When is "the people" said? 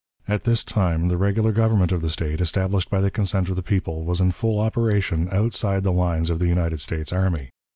3.55-4.03